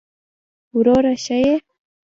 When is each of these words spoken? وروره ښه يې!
وروره 0.77 1.13
ښه 1.23 1.37
يې! 1.43 1.55